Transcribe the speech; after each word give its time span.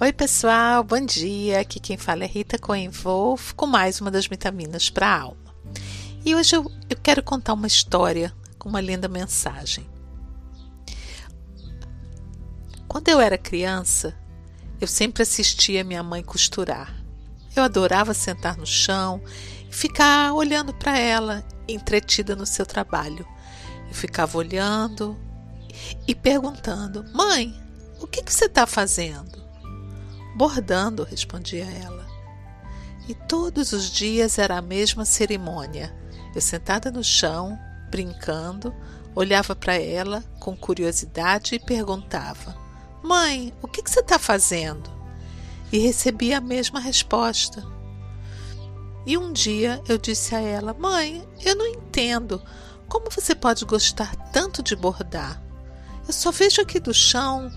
Oi, 0.00 0.12
pessoal, 0.12 0.84
bom 0.84 1.00
dia. 1.00 1.60
Aqui 1.60 1.80
quem 1.80 1.96
fala 1.96 2.24
é 2.24 2.26
Rita 2.26 2.58
Coenvolf 2.58 3.54
com 3.54 3.66
mais 3.66 4.00
uma 4.00 4.10
das 4.10 4.26
vitaminas 4.26 4.90
para 4.90 5.06
a 5.06 5.20
alma. 5.20 5.54
E 6.24 6.34
hoje 6.34 6.56
eu, 6.56 6.70
eu 6.90 6.96
quero 7.02 7.22
contar 7.22 7.54
uma 7.54 7.66
história 7.66 8.34
com 8.58 8.68
uma 8.68 8.80
linda 8.80 9.08
mensagem. 9.08 9.86
Quando 12.88 13.08
eu 13.08 13.20
era 13.20 13.38
criança, 13.38 14.14
eu 14.80 14.86
sempre 14.86 15.22
assistia 15.22 15.84
minha 15.84 16.02
mãe 16.02 16.22
costurar. 16.22 16.94
Eu 17.56 17.62
adorava 17.62 18.12
sentar 18.12 18.56
no 18.56 18.66
chão 18.66 19.22
e 19.70 19.74
ficar 19.74 20.34
olhando 20.34 20.74
para 20.74 20.98
ela, 20.98 21.42
entretida 21.68 22.36
no 22.36 22.44
seu 22.44 22.66
trabalho. 22.66 23.26
Eu 23.88 23.94
ficava 23.94 24.36
olhando 24.36 25.16
e 26.06 26.14
perguntando: 26.14 27.04
Mãe, 27.12 27.54
o 28.00 28.06
que, 28.06 28.22
que 28.22 28.32
você 28.32 28.46
está 28.46 28.66
fazendo? 28.66 29.42
Bordando, 30.36 31.04
respondia 31.04 31.64
ela. 31.64 32.06
E 33.08 33.14
todos 33.14 33.72
os 33.72 33.90
dias 33.90 34.38
era 34.38 34.56
a 34.56 34.62
mesma 34.62 35.04
cerimônia. 35.04 35.94
Eu 36.34 36.40
sentada 36.40 36.90
no 36.90 37.04
chão, 37.04 37.58
brincando, 37.90 38.74
olhava 39.14 39.54
para 39.54 39.76
ela 39.76 40.24
com 40.40 40.56
curiosidade 40.56 41.54
e 41.54 41.58
perguntava: 41.60 42.56
Mãe, 43.02 43.52
o 43.62 43.68
que, 43.68 43.82
que 43.82 43.90
você 43.90 44.00
está 44.00 44.18
fazendo? 44.18 44.90
E 45.72 45.78
recebia 45.78 46.38
a 46.38 46.40
mesma 46.40 46.80
resposta. 46.80 47.64
E 49.06 49.18
um 49.18 49.32
dia 49.32 49.82
eu 49.88 49.98
disse 49.98 50.34
a 50.34 50.40
ela: 50.40 50.74
Mãe, 50.74 51.26
eu 51.44 51.54
não 51.54 51.66
entendo. 51.66 52.42
Como 52.88 53.10
você 53.10 53.34
pode 53.34 53.64
gostar 53.64 54.14
tanto 54.32 54.62
de 54.62 54.74
bordar? 54.74 55.42
Eu 56.06 56.12
só 56.12 56.30
vejo 56.30 56.60
aqui 56.60 56.78
do 56.78 56.92
chão 56.92 57.50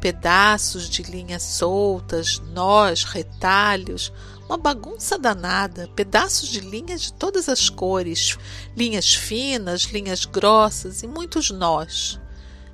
pedaços 0.00 0.88
de 0.88 1.02
linhas 1.02 1.42
soltas, 1.42 2.40
nós, 2.52 3.04
retalhos, 3.04 4.12
uma 4.46 4.56
bagunça 4.56 5.18
danada, 5.18 5.88
pedaços 5.94 6.48
de 6.48 6.60
linhas 6.60 7.02
de 7.02 7.12
todas 7.12 7.48
as 7.48 7.68
cores, 7.68 8.36
linhas 8.76 9.14
finas, 9.14 9.82
linhas 9.82 10.24
grossas 10.24 11.02
e 11.02 11.06
muitos 11.06 11.50
nós. 11.50 12.18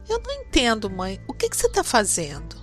Eu 0.09 0.23
não 0.25 0.33
entendo, 0.33 0.89
mãe, 0.89 1.21
o 1.27 1.35
que, 1.35 1.51
que 1.51 1.57
você 1.57 1.67
está 1.67 1.83
fazendo? 1.83 2.57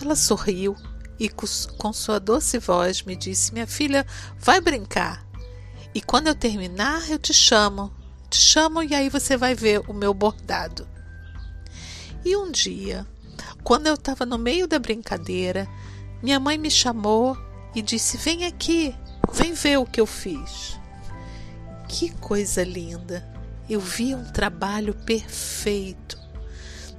Ela 0.00 0.14
sorriu 0.14 0.76
e, 1.18 1.28
com 1.28 1.92
sua 1.92 2.18
doce 2.18 2.58
voz, 2.58 3.02
me 3.02 3.16
disse: 3.16 3.52
Minha 3.52 3.66
filha, 3.66 4.06
vai 4.38 4.60
brincar. 4.60 5.26
E 5.92 6.00
quando 6.00 6.28
eu 6.28 6.34
terminar, 6.34 7.10
eu 7.10 7.18
te 7.18 7.34
chamo. 7.34 7.92
Te 8.30 8.38
chamo 8.38 8.82
e 8.82 8.94
aí 8.94 9.10
você 9.10 9.36
vai 9.36 9.54
ver 9.54 9.82
o 9.88 9.92
meu 9.92 10.14
bordado. 10.14 10.88
E 12.24 12.36
um 12.36 12.50
dia, 12.50 13.06
quando 13.64 13.86
eu 13.86 13.94
estava 13.94 14.26
no 14.26 14.36
meio 14.36 14.68
da 14.68 14.78
brincadeira, 14.78 15.66
minha 16.22 16.38
mãe 16.38 16.58
me 16.58 16.70
chamou 16.70 17.36
e 17.74 17.80
disse: 17.80 18.16
Vem 18.18 18.44
aqui, 18.44 18.94
vem 19.32 19.54
ver 19.54 19.78
o 19.78 19.86
que 19.86 20.00
eu 20.00 20.06
fiz. 20.06 20.78
Que 21.88 22.10
coisa 22.16 22.62
linda! 22.62 23.28
Eu 23.68 23.80
vi 23.80 24.14
um 24.14 24.24
trabalho 24.24 24.94
perfeito. 24.94 26.18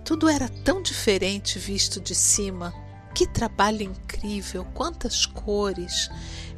Tudo 0.04 0.28
era 0.28 0.50
tão 0.50 0.82
diferente 0.82 1.60
visto 1.60 2.00
de 2.00 2.16
cima. 2.16 2.74
Que 3.14 3.28
trabalho 3.28 3.84
incrível! 3.84 4.66
Quantas 4.74 5.26
cores! 5.26 6.10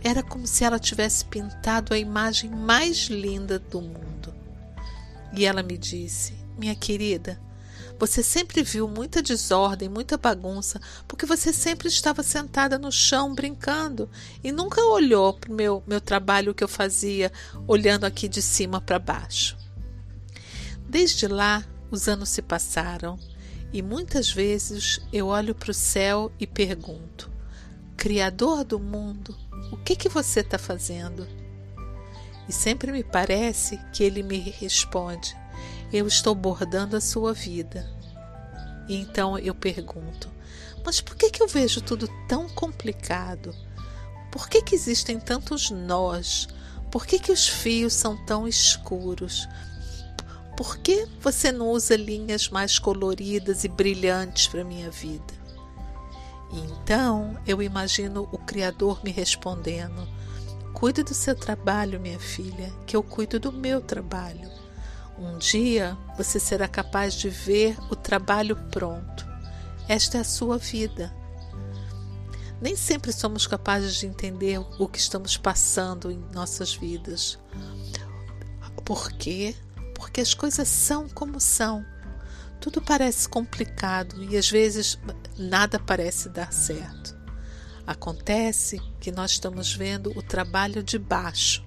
Era 0.03 0.23
como 0.23 0.47
se 0.47 0.64
ela 0.64 0.80
tivesse 0.80 1.25
pintado 1.25 1.94
a 1.94 1.97
imagem 1.97 2.50
mais 2.50 3.08
linda 3.08 3.59
do 3.59 3.81
mundo. 3.81 4.34
E 5.36 5.45
ela 5.45 5.64
me 5.64 5.78
disse: 5.78 6.34
Minha 6.58 6.75
querida, 6.75 7.39
você 8.00 8.22
sempre 8.22 8.64
viu 8.64 8.88
muita 8.88 9.22
desordem, 9.22 9.88
muita 9.88 10.18
bagunça, 10.18 10.82
porque 11.08 11.26
você 11.26 11.54
sempre 11.54 11.88
estava 11.88 12.22
sentada 12.24 12.78
no 12.78 12.92
chão 12.92 13.34
brincando 13.34 14.09
e 14.44 14.52
nunca 14.52 14.84
olhou 14.84 15.34
para 15.34 15.52
o 15.52 15.56
meu, 15.56 15.84
meu 15.88 16.02
trabalho 16.02 16.53
que 16.53 16.64
eu 16.64 16.68
fazia, 16.68 17.32
olhando 17.68 18.06
aqui 18.06 18.28
de 18.28 18.42
cima 18.42 18.82
para 18.82 19.00
baixo. 19.00 19.58
Desde 20.88 21.28
lá, 21.28 21.64
os 21.90 22.08
anos 22.08 22.30
se 22.30 22.42
passaram 22.42 23.18
e 23.72 23.82
muitas 23.82 24.32
vezes 24.32 25.00
eu 25.12 25.28
olho 25.28 25.56
para 25.56 25.72
o 25.72 25.74
céu 25.74 26.32
e 26.40 26.46
pergunto: 26.46 27.32
Criador 27.96 28.64
do 28.64 28.80
mundo, 28.80 29.36
o 29.72 29.78
que, 29.78 29.96
que 29.96 30.09
você 30.09 30.42
está 30.42 30.58
fazendo? 30.58 31.28
E 32.48 32.52
sempre 32.52 32.92
me 32.92 33.03
parece 33.03 33.80
que 33.94 34.03
ele 34.03 34.22
me 34.22 34.38
responde: 34.38 35.36
eu 35.94 36.08
estou 36.08 36.34
bordando 36.34 36.98
a 36.98 37.02
sua 37.02 37.34
vida. 37.34 37.88
E 38.88 38.96
então 38.96 39.38
eu 39.38 39.54
pergunto: 39.54 40.30
mas 40.86 41.00
por 41.00 41.16
que, 41.16 41.30
que 41.30 41.42
eu 41.42 41.48
vejo 41.48 41.81
tudo 41.81 42.09
tão 42.28 42.50
complicado? 42.50 43.56
Por 44.32 44.50
que, 44.50 44.62
que 44.62 44.76
existem 44.76 45.20
tantos 45.20 45.70
nós? 45.70 46.48
Por 46.92 47.06
que, 47.06 47.20
que 47.20 47.32
os 47.32 47.48
fios 47.48 47.94
são 47.94 48.18
tão 48.26 48.48
escuros? 48.48 49.48
Por 50.58 50.78
que 50.78 51.08
você 51.20 51.52
não 51.52 51.70
usa 51.70 51.96
linhas 51.96 52.50
mais 52.50 52.78
coloridas 52.78 53.64
e 53.64 53.68
brilhantes 53.68 54.48
para 54.48 54.64
minha 54.64 54.92
vida? 54.92 55.34
E 56.52 56.59
então 56.59 57.38
eu 57.48 57.62
imagino 57.62 58.28
o 58.32 58.38
Criador 58.38 59.03
me 59.03 59.12
respondendo: 59.12 60.08
Cuide 60.74 61.03
do 61.03 61.14
seu 61.14 61.36
trabalho, 61.36 62.00
minha 62.00 62.20
filha, 62.20 62.72
que 62.86 62.96
eu 62.96 63.02
cuido 63.02 63.40
do 63.40 63.52
meu 63.52 63.80
trabalho. 63.82 64.62
Um 65.23 65.38
dia 65.38 65.97
você 66.17 66.38
será 66.38 66.67
capaz 66.67 67.13
de 67.13 67.29
ver 67.29 67.78
o 67.89 67.95
trabalho 67.95 68.57
pronto. 68.69 69.25
Esta 69.88 70.17
é 70.17 70.22
a 70.22 70.25
sua 70.25 70.57
vida. 70.57 71.16
Nem 72.61 72.75
sempre 72.75 73.13
somos 73.13 73.47
capazes 73.47 73.95
de 73.95 74.06
entender 74.06 74.59
o 74.78 74.85
que 74.85 75.00
estamos 75.00 75.38
passando 75.38 76.11
em 76.11 76.17
nossas 76.34 76.75
vidas. 76.75 77.39
Por 78.84 79.13
quê? 79.13 79.56
Porque 79.95 80.19
as 80.19 80.34
coisas 80.34 80.67
são 80.67 81.07
como 81.07 81.40
são. 81.40 81.85
Tudo 82.59 82.81
parece 82.81 83.29
complicado 83.29 84.22
e 84.25 84.35
às 84.35 84.50
vezes 84.50 85.00
nada 85.38 85.79
parece 85.79 86.28
dar 86.28 86.51
certo. 86.51 87.17
Acontece 87.88 88.78
que 89.00 89.09
nós 89.09 89.31
estamos 89.31 89.73
vendo 89.73 90.11
o 90.17 90.22
trabalho 90.22 90.84
de 90.84 91.00
baixo, 91.00 91.66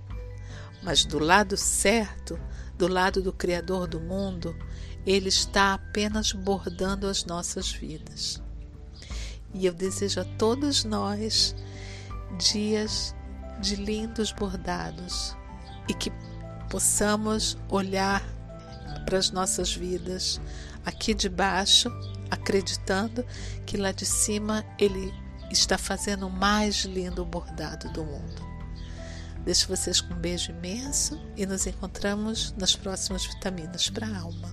mas 0.83 1.07
do 1.07 1.19
lado 1.19 1.57
certo 1.57 2.39
do 2.77 2.89
lado 2.89 3.23
do 3.23 3.33
Criador 3.33 3.87
do 3.87 4.01
mundo, 4.01 4.57
Ele 5.07 5.29
está 5.29 5.75
apenas 5.75 6.33
bordando 6.33 7.07
as 7.07 7.25
nossas 7.25 7.71
vidas. 7.73 8.43
E 9.55 9.67
eu 9.67 9.73
desejo 9.73 10.21
a 10.21 10.25
todos 10.25 10.85
nós 10.85 11.55
dias 12.39 13.15
de 13.61 13.77
lindos 13.77 14.33
bordados 14.33 15.37
e 15.89 15.95
que 15.95 16.13
possamos 16.69 17.57
olhar 17.69 18.23
para 19.05 19.19
as 19.19 19.31
nossas 19.31 19.75
vidas 19.75 20.41
aqui 20.85 21.15
de 21.15 21.29
baixo, 21.29 21.91
acreditando 22.31 23.25
que 23.65 23.77
lá 23.77 23.93
de 23.93 24.05
cima 24.05 24.65
Ele 24.79 25.13
está 25.51 25.79
fazendo 25.79 26.27
o 26.27 26.31
mais 26.31 26.85
lindo 26.85 27.25
bordado 27.25 27.91
do 27.93 28.05
mundo. 28.05 28.56
Deixo 29.47 29.69
vocês 29.69 30.01
com 30.01 30.13
um 30.13 30.19
beijo 30.19 30.51
imenso 30.51 31.21
e 31.37 31.47
nos 31.47 31.69
encontramos 31.69 32.53
nas 32.59 32.75
próximas 32.75 33.25
vitaminas 33.25 33.89
para 33.89 34.05
a 34.05 34.19
alma. 34.19 34.53